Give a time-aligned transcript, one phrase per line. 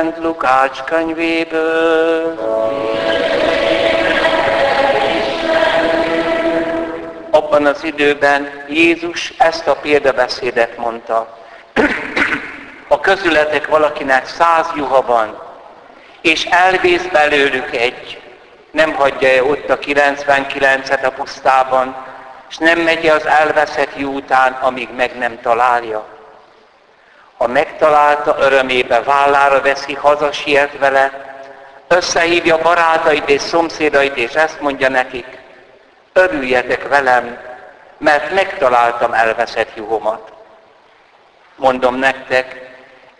[0.00, 2.38] Szent Lukács könyvéből.
[7.30, 11.38] Abban az időben Jézus ezt a példabeszédet mondta.
[12.88, 15.42] A közületek valakinek száz juha van,
[16.20, 18.20] és elvész belőlük egy,
[18.70, 21.96] nem hagyja ott a 99-et a pusztában,
[22.50, 26.19] és nem megy az elveszett jó után, amíg meg nem találja.
[27.40, 31.10] Ha megtalálta, örömébe vállára veszi, hazasiet vele,
[31.88, 35.38] összehívja barátait és szomszédait, és ezt mondja nekik,
[36.12, 37.38] örüljetek velem,
[37.98, 40.32] mert megtaláltam elveszett juhomat.
[41.56, 42.70] Mondom nektek,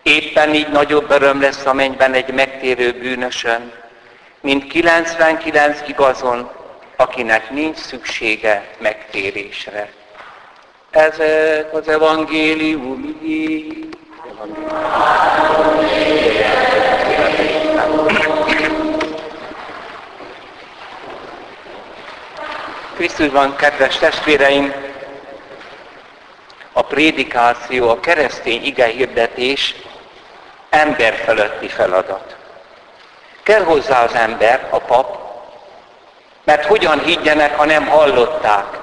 [0.03, 3.71] éppen így nagyobb öröm lesz a mennyben egy megtérő bűnösön,
[4.39, 6.51] mint 99 igazon,
[6.95, 9.91] akinek nincs szüksége megtérésre.
[10.91, 11.19] Ez
[11.71, 13.19] az evangélium
[22.95, 24.73] Krisztusban, kedves testvéreim,
[26.73, 29.75] a prédikáció, a keresztény ige hirdetés
[30.69, 32.35] ember fölötti feladat.
[33.43, 35.17] Kell hozzá az ember, a pap,
[36.43, 38.79] mert hogyan higgyenek, ha nem hallották?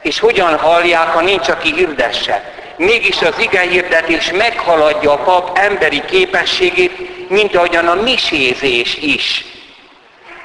[0.00, 2.61] És hogyan hallják, ha nincs, aki hirdesse?
[2.82, 9.44] Mégis az ige hirdetés meghaladja a pap emberi képességét, mint ahogyan a misézés is.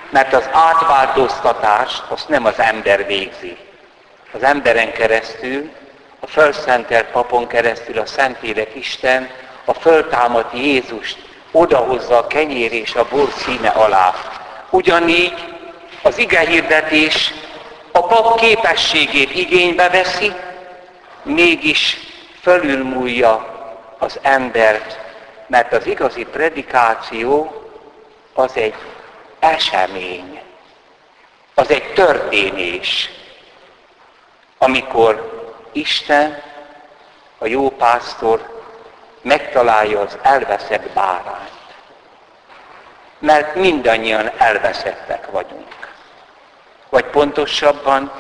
[0.10, 3.58] Mert az átváltoztatást azt nem az ember végzi.
[4.32, 5.70] Az emberen keresztül,
[6.20, 9.30] a fölszentelt papon keresztül a Szentlélek Isten
[9.66, 11.18] a föltámadt Jézust
[11.52, 14.14] odahozza a kenyér és a bor színe alá.
[14.70, 15.34] Ugyanígy
[16.02, 17.34] az ige hirdetés
[17.92, 20.32] a pap képességét igénybe veszi,
[21.24, 21.98] mégis
[22.48, 23.46] fölülmúlja
[23.98, 25.00] az embert,
[25.48, 27.64] mert az igazi predikáció
[28.34, 28.76] az egy
[29.40, 30.42] esemény,
[31.54, 33.10] az egy történés,
[34.58, 36.42] amikor Isten,
[37.38, 38.64] a jó pásztor
[39.22, 41.52] megtalálja az elveszett bárányt.
[43.20, 45.94] Mert mindannyian elveszettek vagyunk.
[46.90, 48.12] Vagy pontosabban,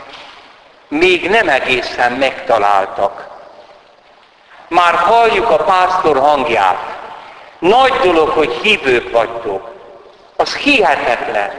[0.87, 3.36] még nem egészen megtaláltak.
[4.67, 6.95] Már halljuk a pásztor hangját.
[7.59, 9.69] Nagy dolog, hogy hívők vagytok.
[10.35, 11.51] Az hihetetlen,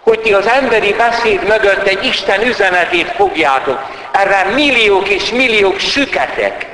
[0.00, 3.80] hogy ti az emberi beszéd mögött egy Isten üzenetét fogjátok.
[4.12, 6.66] Erre milliók és milliók süketek.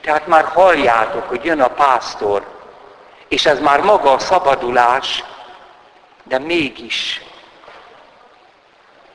[0.00, 2.46] Tehát már halljátok, hogy jön a pásztor,
[3.28, 5.24] és ez már maga a szabadulás,
[6.24, 7.22] de mégis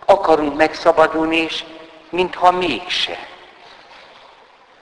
[0.06, 1.64] akarunk megszabadulni, és
[2.10, 3.18] mintha mégse.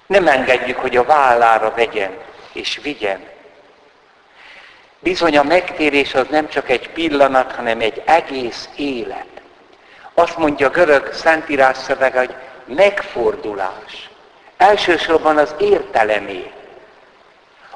[0.09, 2.11] Nem engedjük, hogy a vállára vegyen
[2.53, 3.23] és vigyen.
[4.99, 9.27] Bizony a megtérés az nem csak egy pillanat, hanem egy egész élet.
[10.13, 12.33] Azt mondja a görög szentírás szöveg, hogy
[12.65, 14.09] megfordulás.
[14.57, 16.51] Elsősorban az értelemé.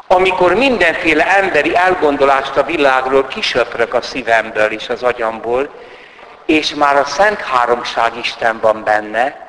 [0.07, 5.69] Amikor mindenféle emberi elgondolást a világról kisöprök a szívemből és az agyamból,
[6.45, 9.42] és már a Szent Háromság Isten van benne,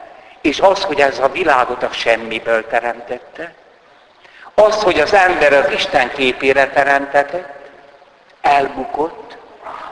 [0.44, 3.53] és az, hogy ez a világot a semmiből teremtette,
[4.55, 7.49] az, hogy az ember az Isten képére teremtetett,
[8.43, 9.37] elbukott,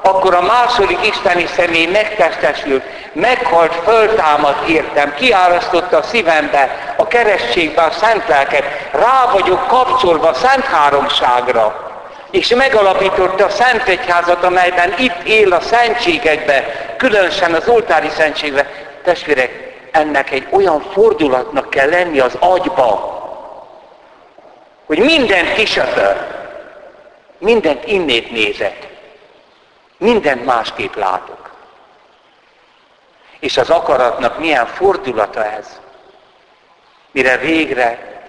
[0.03, 7.91] akkor a második isteni személy megtestesült, meghalt, föltámadt értem, kiárasztotta a szívembe, a keresztségbe a
[7.91, 11.91] szent lelket, rá vagyok kapcsolva a szent háromságra,
[12.31, 16.65] és megalapította a Szent Egyházat, amelyben itt él a szentségekbe,
[16.97, 18.67] különösen az oltári szentségbe.
[19.05, 23.21] Testvérek, ennek egy olyan fordulatnak kell lenni az agyba,
[24.87, 26.17] hogy mindent kisöpör,
[27.39, 28.89] mindent innét nézek,
[29.97, 31.51] mindent másképp látok.
[33.39, 35.81] És az akaratnak milyen fordulata ez,
[37.11, 38.21] mire végre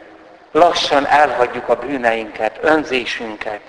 [0.51, 3.61] lassan elhagyjuk a bűneinket, önzésünket,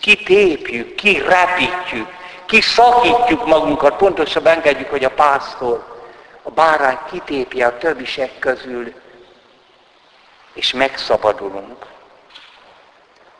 [0.00, 2.08] kitépjük, kirepítjük,
[2.46, 5.97] kiszakítjuk magunkat, pontosabban engedjük, hogy a pásztor,
[6.48, 8.94] a bárány kitépje a többisek közül,
[10.52, 11.86] és megszabadulunk.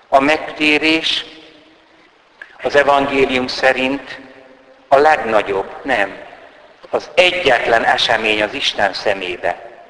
[0.08, 1.25] A megtérés
[2.62, 4.20] az evangélium szerint
[4.88, 6.16] a legnagyobb, nem,
[6.90, 9.82] az egyetlen esemény az Isten szemébe,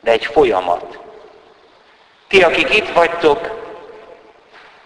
[0.00, 0.98] de egy folyamat.
[2.28, 3.50] Ti, akik itt vagytok,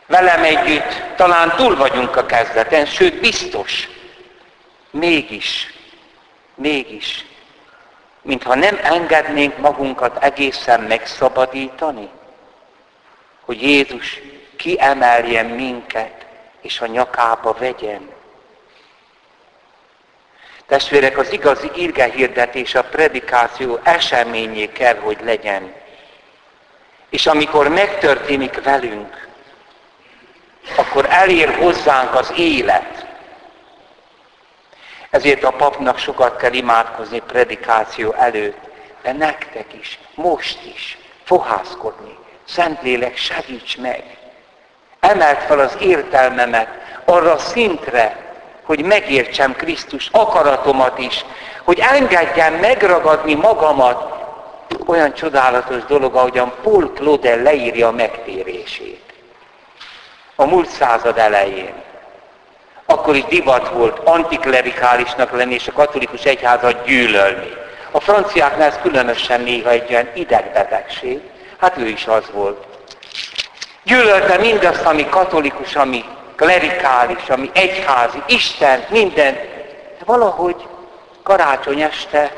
[0.07, 3.89] velem együtt talán túl vagyunk a kezdeten, sőt biztos.
[4.91, 5.75] Mégis,
[6.55, 7.25] mégis,
[8.23, 12.09] mintha nem engednénk magunkat egészen megszabadítani,
[13.45, 14.21] hogy Jézus
[14.57, 16.27] kiemeljen minket,
[16.61, 18.11] és a nyakába vegyen.
[20.67, 21.71] Testvérek, az igazi
[22.15, 25.73] hirdetés, a predikáció eseményé kell, hogy legyen.
[27.09, 29.29] És amikor megtörténik velünk,
[30.77, 33.00] akkor elér hozzánk az élet.
[35.11, 38.59] Ezért a papnak sokat kell imádkozni predikáció előtt,
[39.03, 42.19] de nektek is, most is, fohászkodni.
[42.45, 44.05] Szentlélek, segíts meg!
[45.01, 46.69] Emelt fel az értelmemet
[47.05, 48.17] arra a szintre,
[48.63, 51.25] hogy megértsem Krisztus akaratomat is,
[51.65, 54.19] hogy engedjem megragadni magamat.
[54.87, 59.03] Olyan csodálatos dolog, ahogyan Paul Claudel leírja a megtérését.
[60.35, 61.75] A múlt század elején.
[62.91, 67.53] Akkor is divat volt antiklerikálisnak lenni és a katolikus egyházat gyűlölni.
[67.91, 71.21] A franciáknál ez különösen néha egy olyan idegbetegség.
[71.59, 72.65] Hát ő is az volt.
[73.83, 76.05] Gyűlölte mindazt, ami katolikus, ami
[76.37, 79.35] klerikális, ami egyházi, Isten, minden.
[79.99, 80.67] De valahogy
[81.23, 82.33] karácsony este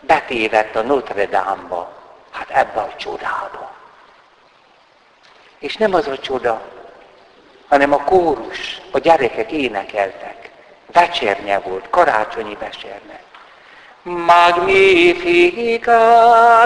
[0.00, 1.92] betévedt a Notre Dame-ba,
[2.30, 3.72] hát ebbe a csodába.
[5.58, 6.60] És nem az a csoda,
[7.70, 10.50] hanem a kórus, a gyerekek énekeltek.
[10.92, 13.20] Vecsernye volt, karácsonyi vecsernye.
[14.02, 15.92] Magnificat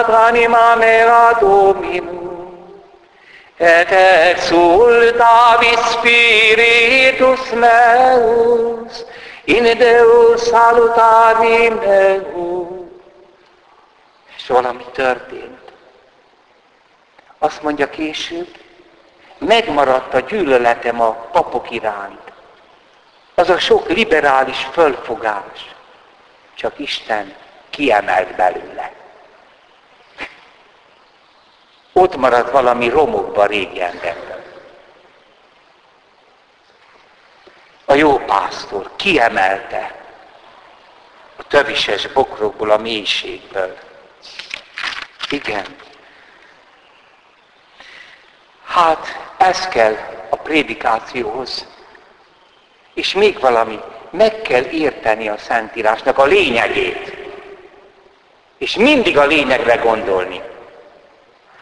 [0.09, 2.83] anima mea Dominum,
[3.57, 3.91] et
[4.31, 8.93] exultavi spiritus meus,
[9.43, 12.67] in Deus salutavi meus.
[14.37, 15.59] És valami történt.
[17.39, 18.47] Azt mondja később,
[19.45, 22.31] megmaradt a gyűlöletem a papok iránt.
[23.35, 25.75] Az a sok liberális fölfogás.
[26.55, 27.35] Csak Isten
[27.69, 28.91] kiemelt belőle.
[31.93, 34.43] Ott maradt valami romokba régi emberben.
[37.85, 39.95] A jó pásztor kiemelte
[41.35, 43.77] a tövises bokrokból, a mélységből.
[45.29, 45.84] Igen.
[48.75, 49.95] Hát ez kell
[50.29, 51.67] a prédikációhoz.
[52.93, 53.79] És még valami,
[54.09, 57.13] meg kell érteni a Szentírásnak a lényegét.
[58.57, 60.41] És mindig a lényegre gondolni.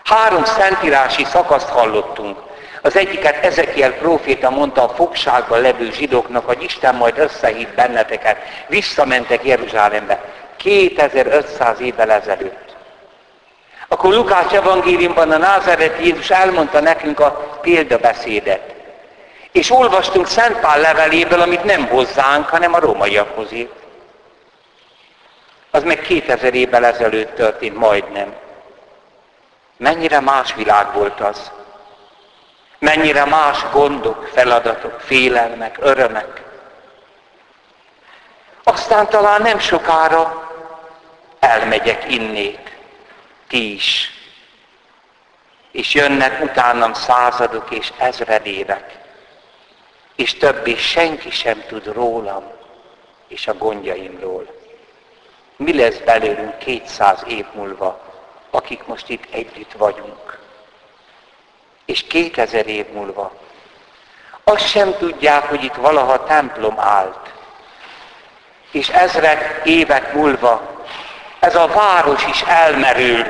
[0.04, 2.38] Három szentírási szakaszt hallottunk.
[2.82, 8.38] Az egyiket Ezekiel próféta mondta a fogságban levő zsidóknak, hogy Isten majd összehív benneteket.
[8.68, 10.24] Visszamentek Jeruzsálembe.
[10.58, 12.73] 2500 évvel ezelőtt.
[14.04, 18.74] Akkor Lukács evangéliumban a názereti Jézus elmondta nekünk a példabeszédet.
[19.52, 23.72] És olvastunk Szent Pál leveléből, amit nem hozzánk, hanem a rómaiakhoz írt.
[25.72, 28.34] Az meg 2000 évvel ezelőtt történt, majdnem.
[29.78, 31.52] Mennyire más világ volt az.
[32.80, 36.42] Mennyire más gondok, feladatok, félelmek, örömek.
[38.64, 40.52] Aztán talán nem sokára
[41.40, 42.73] elmegyek innét,
[43.48, 44.12] ti is.
[45.72, 48.98] És jönnek utánam századok és ezredévek.
[50.16, 52.52] És többé senki sem tud rólam
[53.28, 54.54] és a gondjaimról.
[55.56, 58.02] Mi lesz belőlünk 200 év múlva,
[58.50, 60.40] akik most itt együtt vagyunk.
[61.86, 63.32] És 2000 év múlva.
[64.44, 67.34] Azt sem tudják, hogy itt valaha templom állt.
[68.72, 70.73] És ezrek évek múlva
[71.44, 73.26] ez a város is elmerül,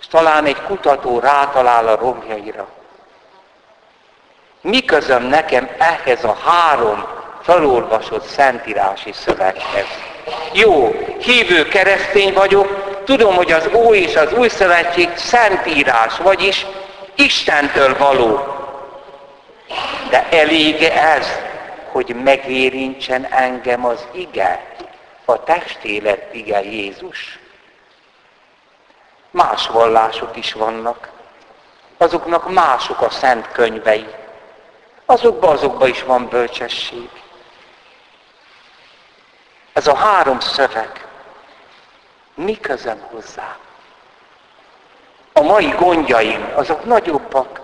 [0.00, 2.68] és talán egy kutató rátalál a romjaira.
[4.60, 7.04] Mi közöm nekem ehhez a három
[7.42, 9.86] felolvasott szentírási szöveghez?
[10.52, 16.66] Jó, hívő keresztény vagyok, tudom, hogy az Új és az Új Szövetség szentírás, vagyis
[17.14, 18.46] Istentől való.
[20.10, 21.26] De elég ez,
[21.90, 24.62] hogy megérintsen engem az ige,
[25.24, 27.38] a testélet ige Jézus?
[29.30, 31.10] Más vallások is vannak.
[31.96, 34.06] Azoknak mások a szent könyvei.
[35.06, 37.10] Azokban azokban is van bölcsesség.
[39.72, 41.06] Ez a három szöveg
[42.34, 43.56] mi közem hozzá?
[45.32, 47.60] A mai gondjaim, azok nagyobbak.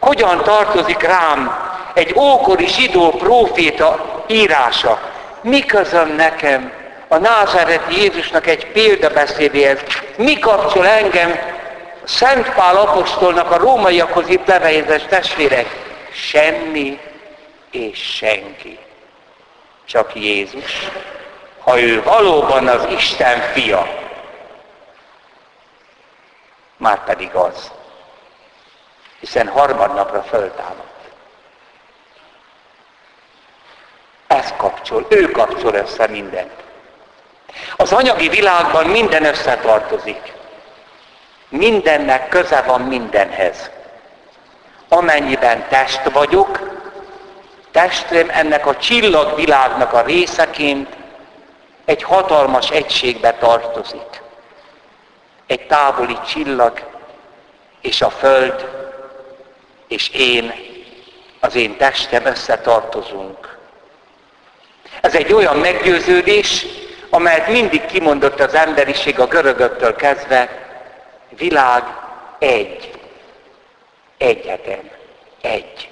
[0.00, 5.00] Hogyan tartozik rám egy ókori zsidó próféta írása?
[5.42, 6.72] Mi közöm nekem
[7.08, 9.80] a názáreti Jézusnak egy példabeszédéhez?
[10.16, 11.38] Mi kapcsol engem
[12.04, 15.66] Szent Pál apostolnak a rómaiakhoz itt levejezes testvérek?
[16.12, 16.98] Semmi
[17.70, 18.78] és senki.
[19.86, 20.90] Csak Jézus
[21.64, 23.86] ha ő valóban az Isten fia,
[26.76, 27.70] már pedig az.
[29.20, 30.91] Hiszen harmadnapra föltámadt.
[34.42, 36.52] Ez kapcsol, ő kapcsol össze mindent.
[37.76, 40.32] Az anyagi világban minden összetartozik.
[41.48, 43.70] Mindennek köze van mindenhez.
[44.88, 46.60] Amennyiben test vagyok,
[47.70, 50.88] testem ennek a csillagvilágnak a részeként
[51.84, 54.22] egy hatalmas egységbe tartozik.
[55.46, 56.80] Egy távoli csillag,
[57.80, 58.68] és a föld,
[59.88, 60.54] és én,
[61.40, 63.52] az én testem összetartozunk.
[65.02, 66.66] Ez egy olyan meggyőződés,
[67.10, 70.48] amelyet mindig kimondott az emberiség a görögöktől kezdve,
[71.28, 71.82] világ
[72.38, 72.90] egy.
[74.18, 74.90] Egyetlen.
[75.40, 75.90] Egy.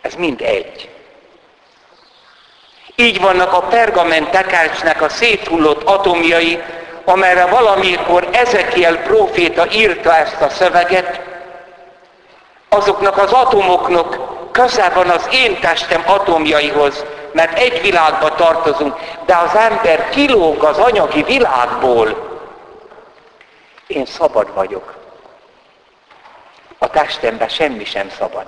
[0.00, 0.88] Ez mind egy.
[2.96, 6.62] Így vannak a pergament tekercsnek a széthullott atomjai,
[7.04, 11.20] amelyre valamikor Ezekiel próféta írta ezt a szöveget,
[12.68, 14.18] azoknak az atomoknak
[14.50, 20.78] köze van az én testem atomjaihoz, mert egy világba tartozunk, de az ember kilóg az
[20.78, 22.32] anyagi világból.
[23.86, 24.94] Én szabad vagyok.
[26.78, 28.46] A testemben semmi sem szabad.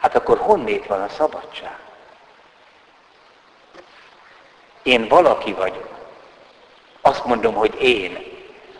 [0.00, 1.78] Hát akkor honnét van a szabadság?
[4.82, 5.88] Én valaki vagyok.
[7.00, 8.38] Azt mondom, hogy én.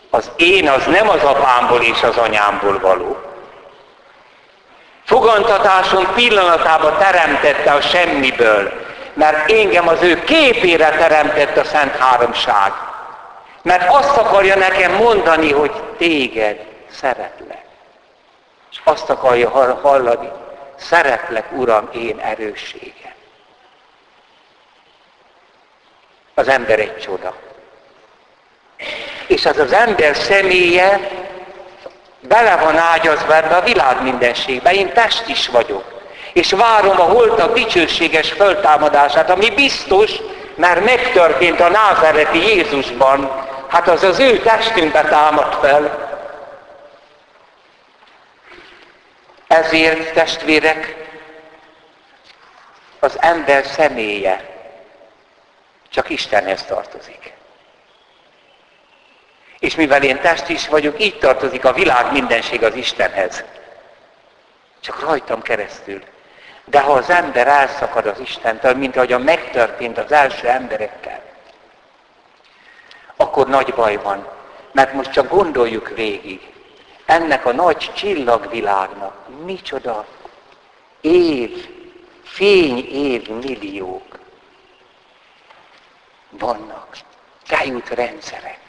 [0.09, 3.30] Az én az nem az apámból és az anyámból való.
[5.21, 8.71] Fogantatáson pillanatában teremtette a semmiből,
[9.13, 12.71] mert engem az ő képére teremtett a Szent Háromság.
[13.61, 17.63] Mert azt akarja nekem mondani, hogy téged szeretlek.
[18.71, 19.49] És azt akarja
[19.81, 20.29] hallani,
[20.75, 23.13] szeretlek, Uram, én erősségem.
[26.33, 27.33] Az ember egy csoda.
[29.27, 31.09] És az az ember személye
[32.21, 34.73] bele van ágyazva ebbe a világ mindenségbe.
[34.73, 35.99] Én test is vagyok.
[36.33, 40.11] És várom a holtak dicsőséges föltámadását, ami biztos,
[40.55, 43.31] mert megtörtént a názereti Jézusban.
[43.67, 46.09] Hát az az ő testünkbe támad fel.
[49.47, 50.95] Ezért, testvérek,
[52.99, 54.49] az ember személye
[55.89, 57.33] csak Istenhez tartozik.
[59.61, 63.43] És mivel én test is vagyok, így tartozik a világ mindenség az Istenhez.
[64.79, 66.01] Csak rajtam keresztül.
[66.65, 71.21] De ha az ember elszakad az Istentől, mint ahogy a megtörtént az első emberekkel,
[73.15, 74.27] akkor nagy baj van.
[74.71, 76.53] Mert most csak gondoljuk végig,
[77.05, 79.15] ennek a nagy csillagvilágnak
[79.45, 80.05] micsoda
[81.01, 81.67] év,
[82.23, 84.19] fény év milliók
[86.29, 86.97] vannak,
[87.47, 88.60] tejút rendszerek.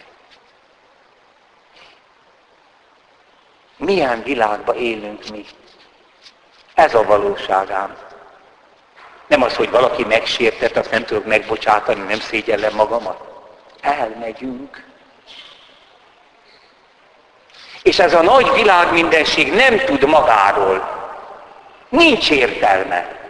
[3.76, 5.45] Milyen világban élünk mi?
[6.75, 7.97] Ez a valóságám.
[9.26, 13.21] Nem az, hogy valaki megsértett, azt nem tudok megbocsátani, nem szégyellem magamat.
[13.81, 14.85] Elmegyünk.
[17.83, 21.00] És ez a nagy világ mindenség nem tud magáról.
[21.88, 23.21] Nincs értelme.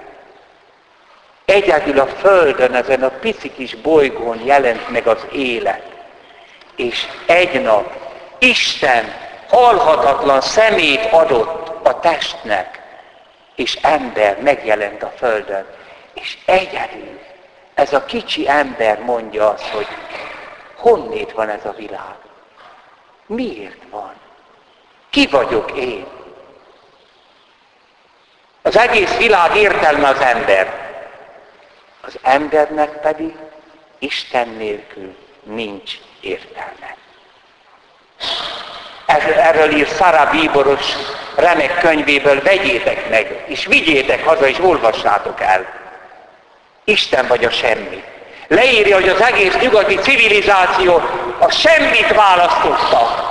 [1.45, 5.83] Egyedül a Földön, ezen a pici kis bolygón jelent meg az élet.
[6.77, 7.93] És egy nap
[8.39, 9.22] Isten
[9.53, 12.81] halhatatlan szemét adott a testnek,
[13.55, 15.67] és ember megjelent a Földön.
[16.15, 17.21] És egyedül
[17.75, 19.87] ez a kicsi ember mondja azt, hogy
[20.77, 22.17] honnét van ez a világ?
[23.27, 24.15] Miért van?
[25.11, 26.07] Ki vagyok én?
[28.63, 30.91] Az egész világ értelme az ember.
[32.01, 33.37] Az embernek pedig
[33.99, 36.97] Isten nélkül nincs értelme.
[39.07, 40.87] Erről ír Szara Bíboros
[41.35, 45.67] remek könyvéből, vegyétek meg, és vigyétek haza, és olvassátok el.
[46.85, 48.05] Isten vagy a semmi.
[48.49, 51.03] Leírja, hogy az egész nyugati civilizáció
[51.39, 53.31] a semmit választotta.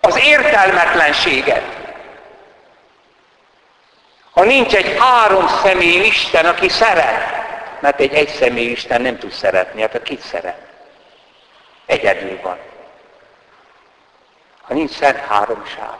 [0.00, 1.62] Az értelmetlenséget.
[4.30, 7.42] Ha nincs egy három személy Isten, aki szeret,
[7.80, 10.58] mert egy egy személy Isten nem tud szeretni, hát a kit szeret?
[11.86, 12.58] Egyedül van.
[14.68, 15.98] Ha nincs szent háromság,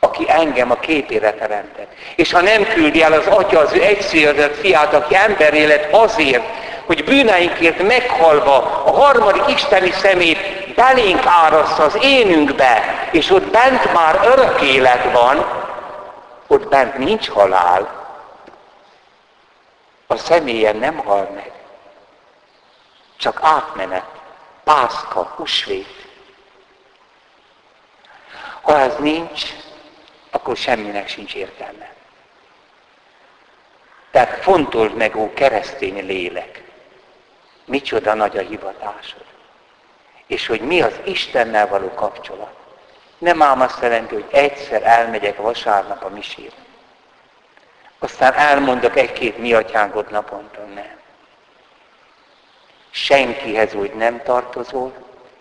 [0.00, 1.92] aki engem a képére teremtett.
[2.16, 6.44] És ha nem küldi el az Atya az ő egyszülött fiát, aki emberélet azért,
[6.86, 10.38] hogy bűneinkért meghalva a harmadik isteni szemét
[10.74, 12.82] belénk árassza az énünkbe,
[13.12, 15.46] és ott bent már örök élet van,
[16.46, 18.02] ott bent nincs halál,
[20.06, 21.52] a személyen nem hal meg.
[23.16, 24.06] Csak átmenet,
[24.64, 26.03] pászka, husvét.
[28.64, 29.42] Ha ez nincs,
[30.30, 31.92] akkor semminek sincs értelme.
[34.10, 36.62] Tehát fontos meg, ó keresztény lélek,
[37.64, 39.24] micsoda nagy a hivatásod.
[40.26, 42.56] És hogy mi az Istennel való kapcsolat.
[43.18, 46.56] Nem ám azt jelenti, hogy egyszer elmegyek vasárnap a misére.
[47.98, 50.98] Aztán elmondok egy-két mi atyángot naponta, nem.
[52.90, 54.92] Senkihez úgy nem tartozol,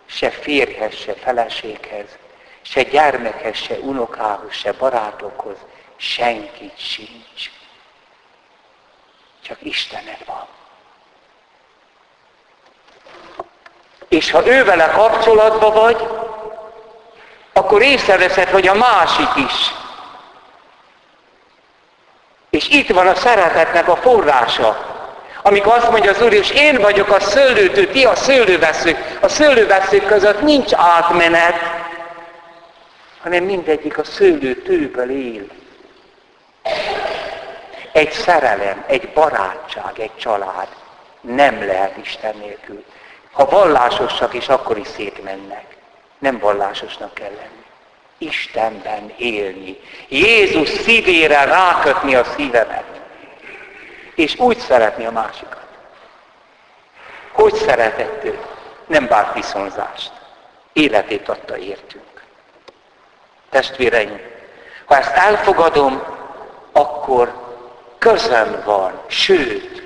[0.06, 2.18] se férjhez, se feleséghez,
[2.64, 5.58] se gyermekhez, se unokához, se barátokhoz,
[5.96, 7.52] senkit sincs.
[9.42, 10.48] Csak Istened van.
[14.08, 16.08] És ha ő vele kapcsolatban vagy,
[17.54, 19.74] akkor észreveszed, hogy a másik is.
[22.50, 24.92] És itt van a szeretetnek a forrása.
[25.42, 29.18] Amikor azt mondja az Úr, és én vagyok a szőlőtő, ti a szőlőveszők.
[29.22, 31.56] A szőlőveszők között nincs átmenet,
[33.24, 35.46] hanem mindegyik a szőlőtőből él.
[37.92, 40.68] Egy szerelem, egy barátság, egy család
[41.22, 42.84] nem lehet Isten nélkül.
[43.32, 45.66] Ha vallásosak is, akkor is szétmennek.
[46.20, 47.64] Nem vallásosnak kell lenni.
[48.18, 49.80] Istenben élni.
[50.08, 53.02] Jézus szívére rákötni a szívemet.
[54.16, 55.68] És úgy szeretni a másikat.
[57.32, 58.40] Hogy szeretett ő?
[58.88, 60.12] Nem várt viszonzást.
[60.74, 62.13] Életét adta értünk.
[63.54, 64.20] Testvéreim,
[64.86, 66.04] ha ezt elfogadom,
[66.72, 67.34] akkor
[67.98, 69.84] közöm van, sőt,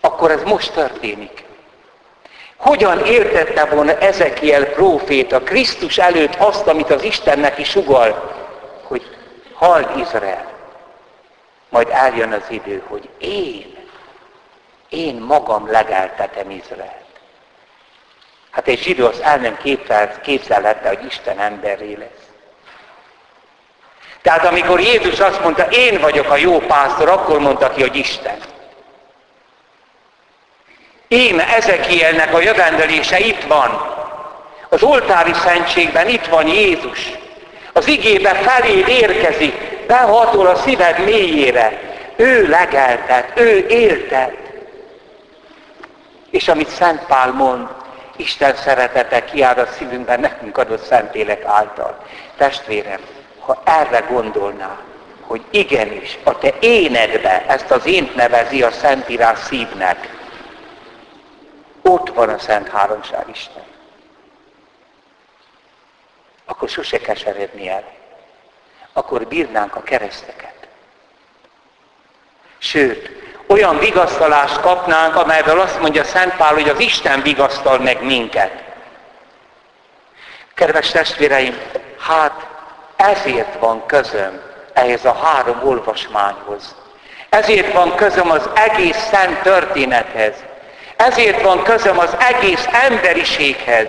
[0.00, 1.44] akkor ez most történik.
[2.56, 8.34] Hogyan értette volna Ezekiel próféta Krisztus előtt azt, amit az Isten neki sugal,
[8.82, 9.16] hogy
[9.54, 10.50] hall Izrael,
[11.68, 13.76] majd eljön az idő, hogy én,
[14.88, 17.02] én magam legeltetem Izraelt.
[18.50, 22.31] Hát egy zsidó az el nem képzel, képzelhette, hogy Isten emberré lesz.
[24.22, 28.36] Tehát amikor Jézus azt mondta, én vagyok a jó pásztor, akkor mondta ki, hogy Isten.
[31.08, 33.90] Én Ezekielnek a jövendelése itt van.
[34.68, 37.12] Az oltári szentségben itt van Jézus.
[37.72, 39.54] Az igébe felé érkezik,
[39.86, 41.80] behatol a szíved mélyére.
[42.16, 44.36] Ő legeltet, ő éltet.
[46.30, 47.68] És amit Szent Pál mond,
[48.16, 51.98] Isten szeretete kiárad szívünkben nekünk adott Szentlélek által.
[52.36, 53.00] Testvérem,
[53.44, 54.78] ha erre gondolná,
[55.20, 60.20] hogy igenis, a te énedbe ezt az ént nevezi a Szentírás szívnek,
[61.82, 63.64] ott van a Szent Háromság Isten.
[66.44, 67.84] Akkor sose keseredni el.
[68.92, 70.68] Akkor bírnánk a kereszteket.
[72.58, 73.10] Sőt,
[73.46, 78.62] olyan vigasztalást kapnánk, amelyből azt mondja Szent Pál, hogy az Isten vigasztal meg minket.
[80.54, 81.58] Kedves testvéreim,
[81.98, 82.46] hát
[83.02, 84.40] ezért van közöm
[84.72, 86.74] ehhez a három olvasmányhoz.
[87.28, 90.34] Ezért van közöm az egész szent történethez.
[90.96, 93.88] Ezért van közöm az egész emberiséghez.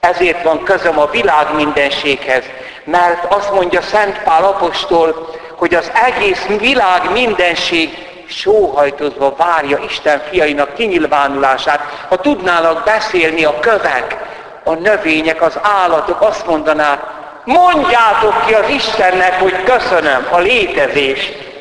[0.00, 2.44] Ezért van közöm a világ mindenséghez.
[2.84, 10.74] Mert azt mondja Szent Pál apostol, hogy az egész világ mindenség sóhajtozva várja Isten fiainak
[10.74, 11.80] kinyilvánulását.
[12.08, 14.16] Ha tudnának beszélni a kövek,
[14.64, 17.00] a növények, az állatok, azt mondanák,
[17.44, 21.52] mondjátok ki az Istennek, hogy köszönöm a létezést.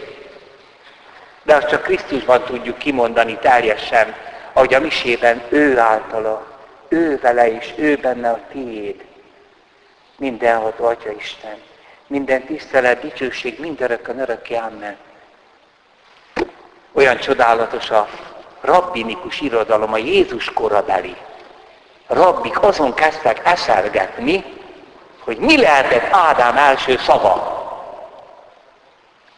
[1.43, 4.15] De azt csak Krisztusban tudjuk kimondani teljesen,
[4.53, 6.45] ahogy a misében ő általa,
[6.87, 9.03] ő vele és ő benne a tiéd.
[10.17, 11.57] Mindenható Atya Isten,
[12.07, 14.97] minden tisztelet, dicsőség, mindörökkön örökké, amen.
[16.91, 18.07] Olyan csodálatos a
[18.61, 21.15] rabbinikus irodalom, a Jézus korabeli.
[22.07, 24.43] Rabbik azon kezdtek eszelgetni,
[25.23, 27.61] hogy mi lehetett Ádám első szava.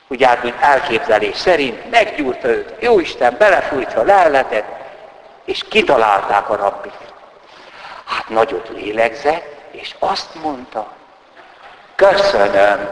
[0.08, 4.65] Ugye hát, mint elképzelés szerint meggyúrta őt, Jóisten belefújtva lelletet,
[5.45, 7.13] és kitalálták a rabbit.
[8.06, 10.91] Hát nagyot lélegzett, és azt mondta,
[11.95, 12.89] köszönöm.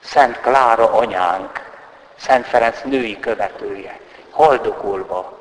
[0.00, 1.70] Szent Klára anyánk,
[2.16, 5.38] Szent Ferenc női követője, haldokolva,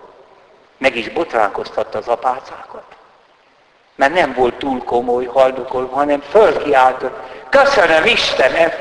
[0.78, 2.96] meg is botránkoztatta az apácákat.
[3.98, 8.72] Mert nem volt túl komoly haldokolva, hanem fölkiáltott, köszönöm Istenem,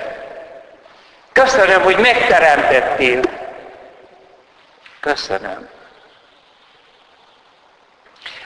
[1.32, 3.20] köszönöm, hogy megteremtettél,
[5.06, 5.68] Köszönöm.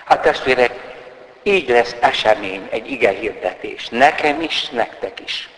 [0.04, 0.74] Hát testvérek,
[1.42, 3.88] így lesz esemény, egy ige hirdetés.
[3.88, 5.50] Nekem is, nektek is.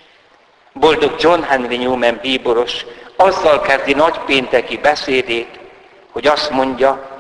[0.73, 2.85] Boldog John Henry Newman bíboros
[3.17, 5.59] azzal kezdi nagypénteki beszédét,
[6.11, 7.12] hogy azt mondja,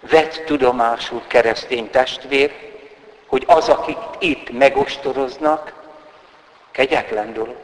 [0.00, 2.52] vett tudomásul keresztény testvér,
[3.26, 5.72] hogy az, akik itt megostoroznak,
[6.70, 7.62] kegyetlen dolog.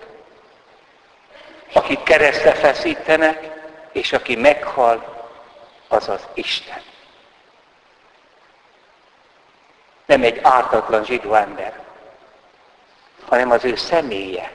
[1.72, 3.50] Akik keresztre feszítenek,
[3.92, 5.24] és aki meghal,
[5.88, 6.82] az az Isten.
[10.06, 11.80] Nem egy ártatlan zsidó ember,
[13.28, 14.50] hanem az ő személye,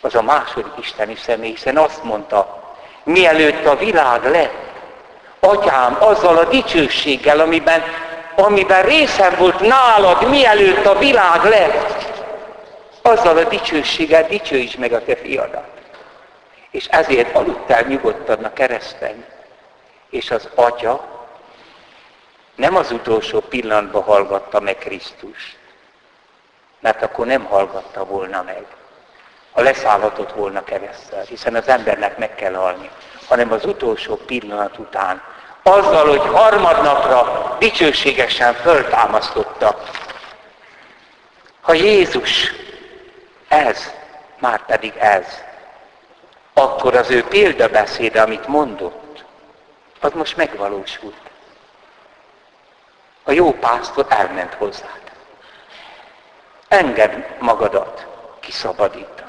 [0.00, 4.65] az a második isteni személy, hiszen azt mondta, mielőtt a világ lett,
[5.40, 7.82] atyám, azzal a dicsőséggel, amiben,
[8.36, 12.14] amiben részem volt nálad, mielőtt a világ lett,
[13.02, 15.66] azzal a dicsőséggel dicsőíts meg a te fiadat.
[16.70, 19.24] És ezért aludtál nyugodtan a kereszten.
[20.10, 21.16] És az atya
[22.54, 25.56] nem az utolsó pillanatban hallgatta meg Krisztust,
[26.80, 28.64] mert akkor nem hallgatta volna meg,
[29.52, 32.90] ha leszállhatott volna keresztel, hiszen az embernek meg kell halni,
[33.28, 35.22] hanem az utolsó pillanat után,
[35.62, 39.80] azzal, hogy harmadnapra dicsőségesen föltámasztotta.
[41.60, 42.52] Ha Jézus
[43.48, 43.92] ez,
[44.38, 45.26] már pedig ez,
[46.52, 49.24] akkor az ő példabeszéde, amit mondott,
[50.00, 51.16] az most megvalósult.
[53.24, 55.00] A jó pásztor elment hozzád.
[56.68, 58.06] Engedd magadat
[58.40, 59.25] kiszabadítani.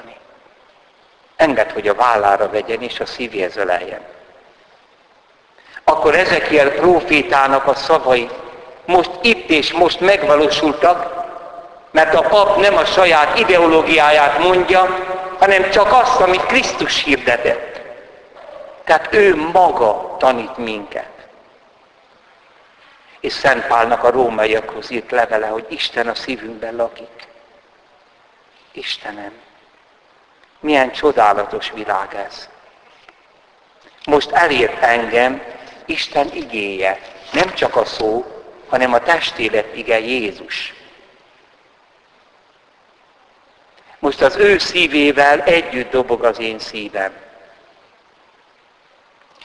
[1.38, 4.00] Engedd, hogy a vállára vegyen és a szívéhez öleljen.
[5.84, 8.30] Akkor Ezekiel profétának a szavai
[8.84, 11.26] most itt és most megvalósultak,
[11.90, 15.06] mert a pap nem a saját ideológiáját mondja,
[15.38, 17.80] hanem csak azt, amit Krisztus hirdetett.
[18.84, 21.10] Tehát ő maga tanít minket.
[23.20, 27.28] És Szent Pálnak a rómaiakhoz írt levele, hogy Isten a szívünkben lakik.
[28.72, 29.32] Istenem,
[30.60, 32.48] milyen csodálatos világ ez.
[34.06, 35.42] Most elért engem
[35.86, 37.00] Isten igéje,
[37.32, 38.26] nem csak a szó,
[38.68, 40.74] hanem a testélet ige Jézus.
[43.98, 47.12] Most az ő szívével együtt dobog az én szívem.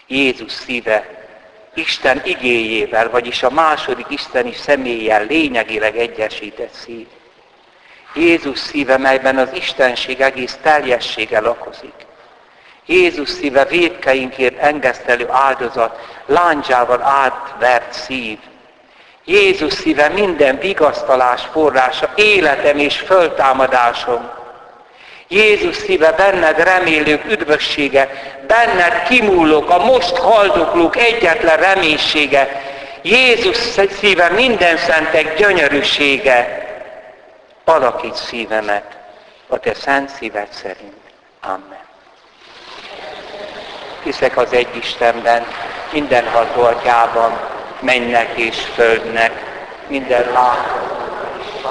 [0.07, 1.21] Jézus szíve
[1.73, 7.07] Isten igéjével, vagyis a második isteni személlyel lényegileg egyesített szív.
[8.15, 11.93] Jézus szíve, melyben az Istenség egész teljessége lakozik.
[12.85, 18.37] Jézus szíve védkeinkért engesztelő áldozat, láncsával átvert szív.
[19.25, 24.29] Jézus szíve minden vigasztalás forrása, életem és föltámadásom.
[25.27, 28.09] Jézus szíve benned remélők üdvössége,
[28.47, 32.61] benned kimúlok, a most haldoklók egyetlen reménysége.
[33.01, 33.57] Jézus
[33.99, 36.61] szíve minden szentek gyönyörűsége.
[37.65, 38.97] Alakíts szívemet
[39.47, 40.93] a te szent szíved szerint.
[41.41, 41.81] Amen.
[44.03, 45.45] Hiszek az egy Istenben,
[45.91, 47.39] mindenható atyában,
[47.79, 49.31] mennek és földnek,
[49.87, 50.93] minden látható
[51.39, 51.61] és